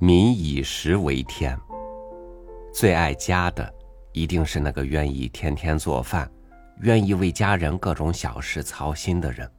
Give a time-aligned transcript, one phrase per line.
[0.00, 1.58] 民以食为天，
[2.72, 3.74] 最爱家的
[4.12, 6.30] 一定是那个愿意天天做饭、
[6.82, 9.50] 愿意为家人各种小事操心的人。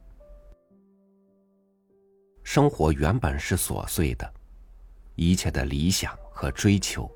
[2.42, 4.32] 生活原本是琐碎的，
[5.14, 7.10] 一切的理想和追求，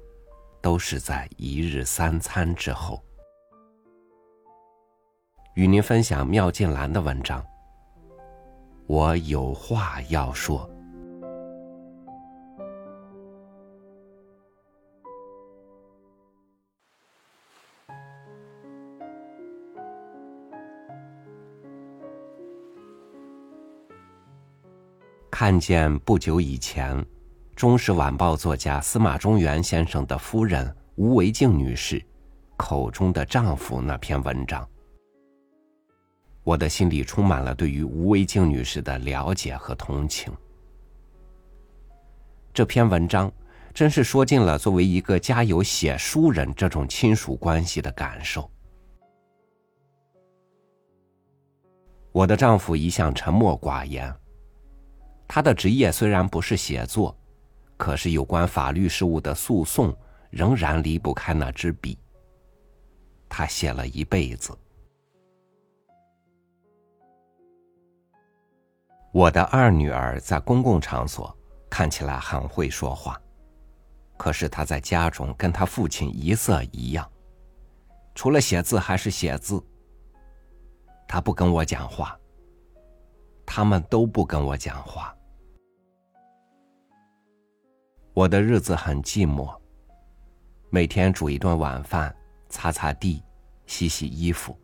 [0.61, 3.03] 都是在一日三餐之后。
[5.55, 7.43] 与您分享妙静兰的文章。
[8.87, 10.71] 我有话要说。
[25.37, 26.97] 看见不久以前，
[27.57, 32.01] 《中时晚报》作家司马中原先生的夫人吴维静女士
[32.57, 34.65] 口中的丈夫那篇文章，
[36.45, 40.33] 我的心里充满了对于吴维静女士的了解和同情。
[42.53, 43.29] 这篇文章
[43.73, 48.49] 真是说尽了作为一个家有写书人这种亲属关系的感受。
[52.13, 54.15] 我的丈夫一向沉默寡言。
[55.27, 57.17] 他的职业虽然不是写作，
[57.77, 59.97] 可是有关法律事务的诉讼
[60.31, 61.99] 仍然离不开那支笔。
[63.29, 64.57] 他写了一辈子。
[69.13, 71.37] 我的二女儿在公共场所
[71.71, 73.21] 看起来很会说话，
[74.17, 77.09] 可是她在家中跟她父亲一色一样，
[78.15, 79.65] 除了写字还是写字。
[81.07, 82.19] 她不跟我讲话。
[83.47, 85.15] 他们都不跟我讲话，
[88.13, 89.55] 我的日子很寂寞。
[90.71, 92.15] 每天煮一顿晚饭，
[92.49, 93.23] 擦擦地，
[93.67, 94.59] 洗洗衣服。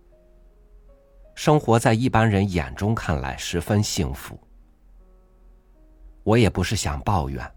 [1.35, 4.39] 生活在一般人眼中看来十分幸福。
[6.23, 7.49] 我也不是想抱怨，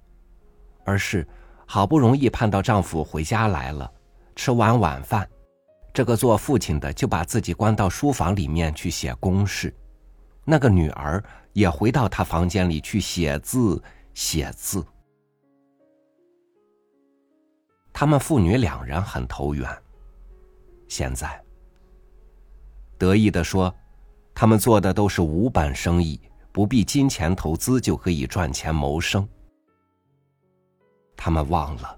[0.86, 1.28] 而是
[1.66, 3.92] 好不容易盼到丈夫回家来了，
[4.36, 5.28] 吃完晚饭，
[5.94, 9.76] 这个做父亲的就把自己关到书房里面去写公事。
[10.46, 11.24] 那个女儿
[11.54, 13.82] 也回到他房间里去写字，
[14.14, 14.86] 写字。
[17.94, 19.70] 他们父女两人很投缘。
[20.88, 21.42] 现在，
[22.98, 23.74] 得意的说，
[24.36, 26.20] 他们做的都是无本生意，
[26.52, 29.28] 不必金钱投资就可以赚钱谋生。
[31.16, 31.98] 他们忘了，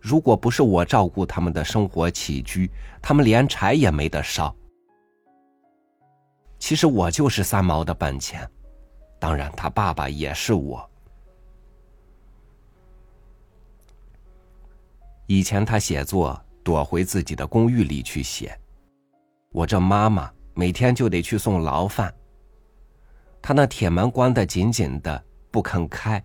[0.00, 2.70] 如果不是我照顾他们的生活起居，
[3.02, 4.54] 他们连柴也没得烧。
[6.58, 8.48] 其实我就是三毛的本钱，
[9.18, 10.88] 当然他爸爸也是我。
[15.26, 18.58] 以前他写作躲回自己的公寓里去写，
[19.50, 22.12] 我这妈妈每天就得去送牢饭。
[23.42, 26.22] 他那铁门关得紧紧的，不肯开，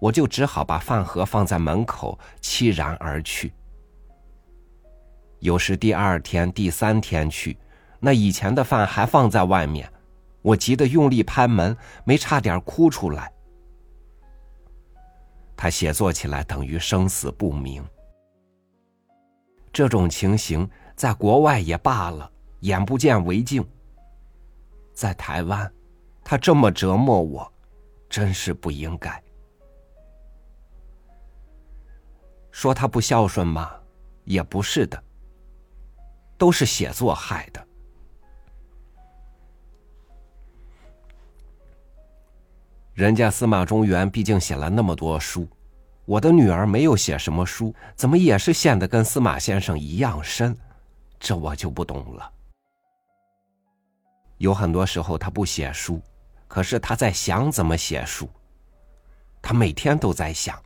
[0.00, 3.52] 我就只好把饭盒放在门口，凄然而去。
[5.38, 7.56] 有时第二天、第三天去。
[8.04, 9.88] 那以前的饭还放在外面，
[10.42, 13.32] 我急得用力拍门，没差点哭出来。
[15.56, 17.80] 他写作起来等于生死不明，
[19.72, 22.28] 这种情形在国外也罢了，
[22.60, 23.64] 眼不见为净。
[24.92, 25.72] 在台湾，
[26.24, 27.52] 他这么折磨我，
[28.08, 29.22] 真是不应该。
[32.50, 33.70] 说他不孝顺吗？
[34.24, 35.00] 也不是的，
[36.36, 37.64] 都是写作害的。
[42.94, 45.48] 人家司马中原毕竟写了那么多书，
[46.04, 50.54] 我的女儿没有写什么书，怎么也是陷得跟司马先生一样深？
[51.18, 52.30] 这我就不懂了。
[54.36, 56.02] 有很多时候他不写书，
[56.46, 58.28] 可是他在想怎么写书。
[59.40, 60.60] 他每天都在想。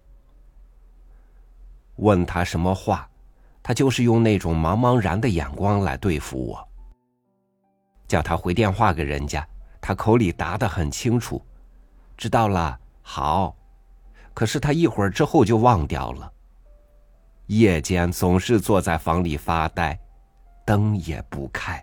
[1.96, 3.08] 问他什么话，
[3.62, 6.68] 他就是用那种茫茫然的眼光来对付我。
[8.08, 9.46] 叫他回电话给人家，
[9.80, 11.40] 他口里答得很清楚。
[12.16, 13.54] 知道了，好。
[14.34, 16.30] 可是他一会儿之后就忘掉了。
[17.46, 19.98] 夜间总是坐在房里发呆，
[20.64, 21.82] 灯也不开。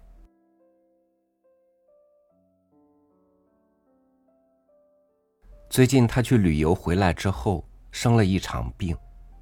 [5.69, 8.95] 最近他去旅游回来之后，生了一场病，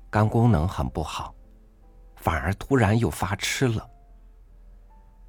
[0.10, 1.36] 肝功能很不好，
[2.16, 3.86] 反而突然又发痴了。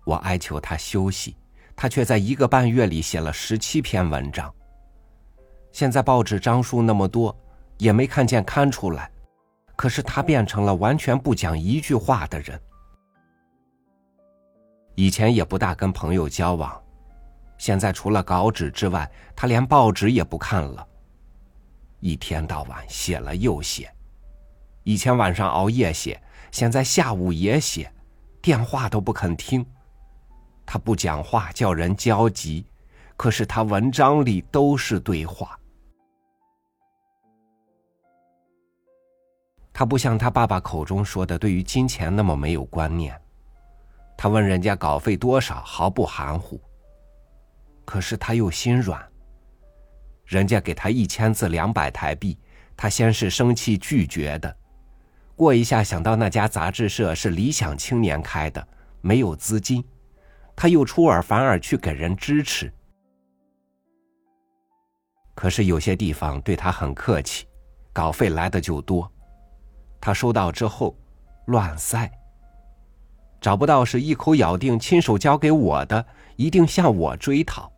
[0.05, 1.37] 我哀求他休息，
[1.75, 4.55] 他却在一个半月里写了十七篇文章。
[5.73, 7.37] 现在报纸张数那么多，
[7.79, 9.11] 也没看见刊出来。
[9.75, 12.61] 可是他变成了完全不讲一句话的人。
[14.95, 16.81] 以前也不大跟朋友交往，
[17.57, 20.87] 现在除了稿纸之外，他连报纸也不看了。
[22.01, 23.91] 一天到晚写了又写，
[24.85, 26.21] 以前晚上熬夜写，
[26.51, 27.91] 现在下午也写，
[28.43, 29.65] 电话都不肯听。
[30.67, 32.67] 他不讲话，叫人焦急，
[33.17, 35.59] 可是他文章里都是对话。
[39.83, 43.21] 他不像他爸爸口中说的，对于金钱那么没有观念。
[44.17, 46.61] 他问人家稿费多少，毫不含糊。
[47.85, 49.05] 可是他又心软。
[50.25, 52.39] 人家给他一千字两百台币，
[52.77, 54.57] 他先是生气拒绝的，
[55.35, 58.65] 过一下想到那家杂志社是理想青年开的，
[59.01, 59.85] 没有资金，
[60.55, 62.73] 他又出尔反尔去给人支持。
[65.35, 67.49] 可是有些地方对他很客气，
[67.93, 69.11] 稿费来的就多。
[70.03, 70.97] 他收到之后，
[71.47, 72.11] 乱塞。
[73.41, 76.05] 找不到是一口咬定亲手交给我的，
[76.35, 77.71] 一定向我追讨。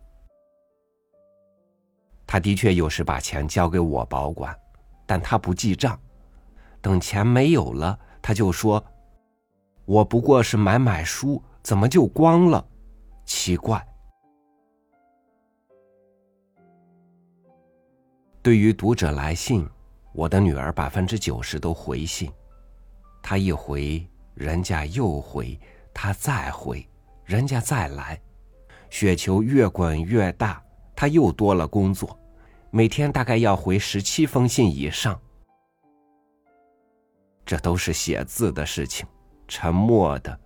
[2.26, 4.58] 他的确有时把钱交给我保管，
[5.04, 6.00] 但他不记账。
[6.80, 8.82] 等钱没有了，他就说
[9.84, 12.66] ：“我不过是买买书，怎么就光了？
[13.26, 13.86] 奇怪。”
[18.40, 19.68] 对于读者来信。
[20.14, 22.30] 我的女儿百分之九十都回信，
[23.20, 25.58] 她一回，人家又回，
[25.92, 26.88] 她再回，
[27.24, 28.20] 人家再来，
[28.90, 30.62] 雪球越滚越大，
[30.94, 32.16] 她又多了工作，
[32.70, 35.20] 每天大概要回十七封信以上。
[37.44, 39.04] 这都是写字的事情，
[39.48, 40.38] 沉默的，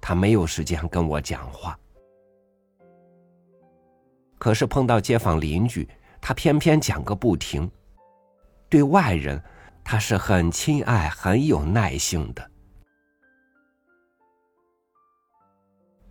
[0.00, 1.76] 她没有时间跟我讲话。
[4.38, 5.88] 可是碰到街坊邻居，
[6.20, 7.68] 她偏偏讲个不停。
[8.70, 9.42] 对外人，
[9.82, 12.50] 他是很亲爱、很有耐性的。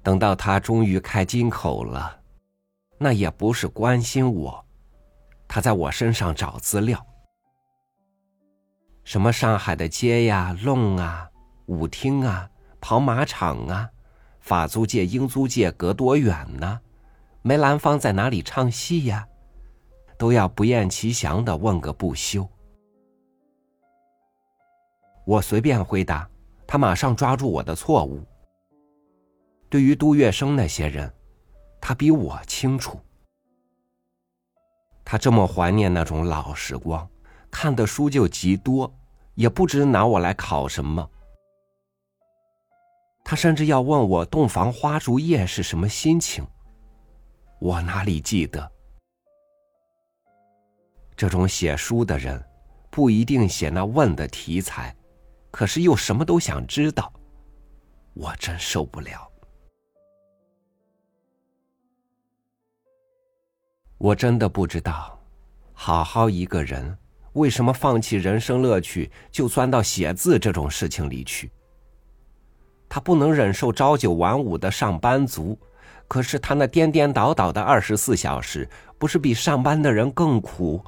[0.03, 2.19] 等到他终于开金口了，
[2.97, 4.65] 那也不是关心我，
[5.47, 7.05] 他在我身上找资料，
[9.05, 11.29] 什么上海的街呀、弄啊、
[11.67, 12.49] 舞厅啊、
[12.81, 13.89] 跑马场啊，
[14.41, 16.81] 法租界、英租界隔多远呢？
[17.41, 19.28] 梅兰芳在哪里唱戏呀？
[20.19, 22.45] 都要不厌其详的问个不休。
[25.25, 26.29] 我随便回答，
[26.67, 28.21] 他马上抓住我的错误。
[29.69, 31.09] 对于杜月笙那些人，
[31.79, 32.99] 他比我清楚。
[35.05, 37.09] 他这么怀念那种老时光，
[37.49, 38.93] 看的书就极多，
[39.35, 41.09] 也不知拿我来考什么。
[43.23, 46.45] 他甚至要问我洞房花烛夜是什么心情，
[47.59, 48.69] 我哪里记得？
[51.19, 52.41] 这种写书的人，
[52.89, 54.95] 不一定写那问的题材，
[55.51, 57.11] 可是又什么都想知道，
[58.13, 59.29] 我真受不了。
[63.97, 65.19] 我真的不知道，
[65.73, 66.97] 好好一个人，
[67.33, 71.51] 为什么放弃人生乐趣，就钻到写字这种事情里去？
[72.87, 75.59] 他不能忍受朝九晚五的上班族，
[76.07, 80.81] 可是他那颠颠倒倒的二十四小时，不是比上班的人更苦？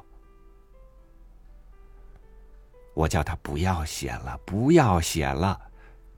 [2.93, 5.59] 我叫他不要写了，不要写了。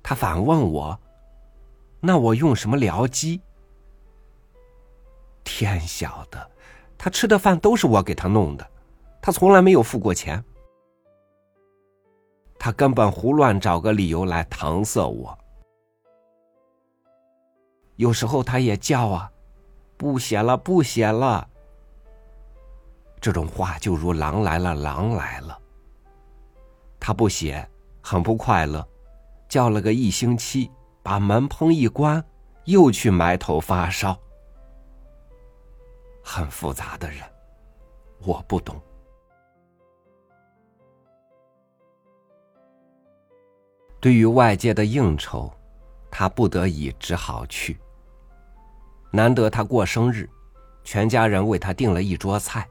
[0.02, 1.00] 他反问我
[2.02, 3.42] ：“那我用什么疗机？”
[5.46, 6.52] 天晓得，
[6.98, 8.68] 他吃的饭都是我给他弄的，
[9.22, 10.44] 他从来没有付过钱。
[12.58, 15.38] 他根本胡乱找个理由来搪塞我。
[17.98, 19.32] 有时候他也叫啊
[19.96, 21.48] ：“不写了，不写了。”
[23.22, 25.60] 这种话就如狼来了，狼来了。
[27.06, 27.70] 他不写，
[28.02, 28.88] 很不快乐，
[29.50, 30.72] 叫了个一星期，
[31.04, 32.24] 把门砰一关，
[32.64, 34.18] 又去埋头发烧。
[36.24, 37.20] 很复杂的人，
[38.20, 38.82] 我不懂。
[44.00, 45.52] 对于外界的应酬，
[46.10, 47.78] 他不得已只好去。
[49.12, 50.30] 难得他过生日，
[50.86, 52.66] 全家人为他订了一桌菜，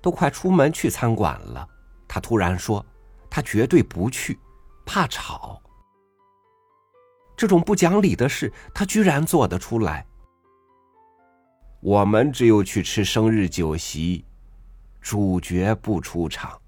[0.00, 1.68] 都快出门去餐馆了，
[2.06, 2.86] 他突然说。
[3.34, 4.38] 他绝对不去，
[4.84, 5.58] 怕吵。
[7.34, 10.06] 这种不讲理的事，他居然做得出来。
[11.80, 14.22] 我们只有去吃生日酒席，
[15.00, 16.60] 主角不出场。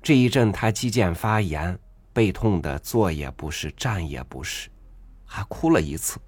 [0.00, 1.76] 这一阵他肌腱发炎，
[2.12, 4.70] 背痛的坐也不是，站也不是，
[5.26, 6.20] 还哭了一次。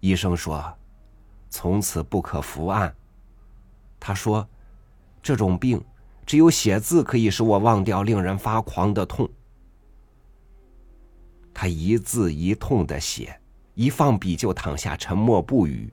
[0.00, 0.74] 医生说，
[1.50, 2.96] 从此不可伏案。
[4.00, 4.48] 他说
[5.22, 5.80] ：“这种病，
[6.24, 9.28] 只有写字可以使我忘掉令人发狂的痛。”
[11.54, 13.38] 他一字一痛的写，
[13.74, 15.92] 一放笔就躺下沉默不语，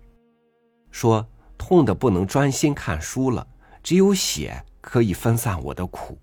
[0.90, 3.46] 说：“痛的不能专心看书了，
[3.84, 6.18] 只有写可以分散我的苦。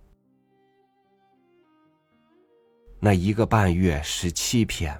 [2.98, 4.98] 那一个半月十七篇，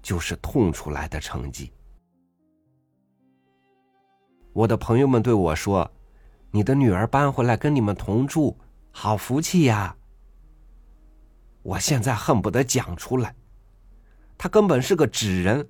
[0.00, 1.72] 就是痛出来的成绩。
[4.52, 5.90] 我的朋友们对我说
[6.52, 8.56] ：“你的女儿搬回来跟你们同住，
[8.90, 9.96] 好福气呀！”
[11.62, 13.34] 我现在恨不得讲出来，
[14.36, 15.66] 她根本是个纸人。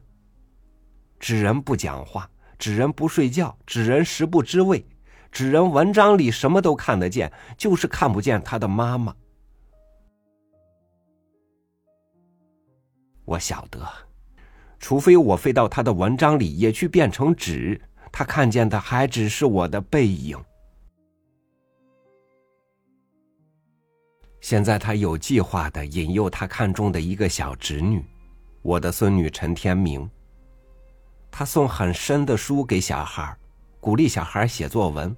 [1.20, 4.84] 纸人不讲话，纸人不睡觉，纸人食不知味，
[5.30, 9.14] 纸人文章里什么都看得见，就是看不见他的妈妈。
[13.24, 13.86] 我晓得，
[14.80, 20.36] 除非我飞到他的文章里也去变成纸，他看见的还只是我的背影。
[24.42, 28.04] 现在他有计划的引诱他看中的一个小侄女，
[28.61, 30.11] 我的孙女陈天明。
[31.30, 33.34] 他送很深的书给小孩，
[33.78, 35.16] 鼓励小孩写作文，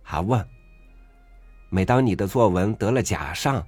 [0.00, 0.48] 还问：
[1.70, 3.66] 每当你的作文得了甲上，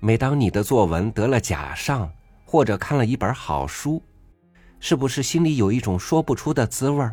[0.00, 2.10] 每当你的作文得了甲上，
[2.46, 4.02] 或者看了一本好书，
[4.80, 7.06] 是不是心里有一种说不出的滋味？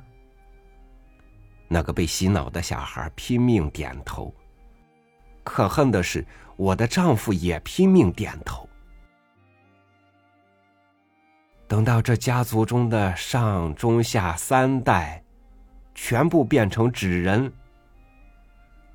[1.68, 4.34] 那个被洗脑的小孩拼命点头。
[5.44, 8.68] 可恨的是，我的丈夫也拼命点头。
[11.68, 15.24] 等到这家族中的上中下三代，
[15.96, 17.52] 全部变成纸人，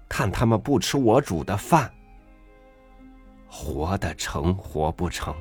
[0.09, 1.93] 看他们不吃我煮的饭，
[3.49, 5.35] 活得成活不成？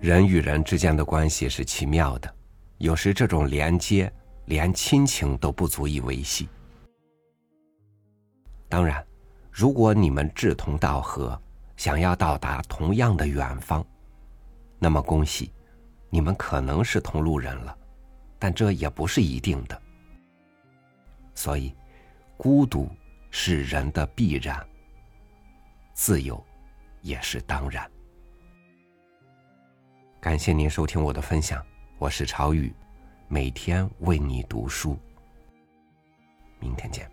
[0.00, 2.34] 人与人之间的关系是奇妙的。
[2.78, 4.10] 有时这种连接
[4.46, 6.48] 连亲情都不足以维系。
[8.66, 9.04] 当然，
[9.50, 11.38] 如果你们志同道合，
[11.76, 13.84] 想要到达同样的远方，
[14.78, 15.52] 那么恭喜，
[16.08, 17.76] 你们可能是同路人了，
[18.38, 19.82] 但这也不是一定的。
[21.34, 21.74] 所以，
[22.38, 22.88] 孤独
[23.30, 24.66] 是人的必然，
[25.92, 26.42] 自由
[27.02, 27.86] 也是当然。
[30.20, 31.64] 感谢您收听我的分享。
[31.96, 32.70] 我是朝雨，
[33.26, 34.98] 每天为你读书。
[36.58, 37.10] 明天见。